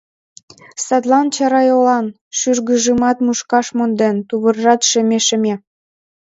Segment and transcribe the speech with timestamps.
[0.85, 2.05] Садлан чарайолан,
[2.37, 5.53] шӱргыжымат мушкаш монден, тувыржат шеме-шеме.